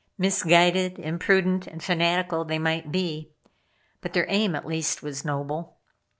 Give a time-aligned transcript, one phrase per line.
[0.17, 3.29] Misguided, imprudent and fanatical they might be,
[4.01, 5.77] but their aim at least was noble.